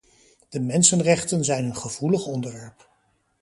De 0.49 0.59
mensenrechten 0.59 1.43
zijn 1.43 1.65
een 1.65 1.75
gevoelig 1.75 2.25
onderwerp. 2.25 2.89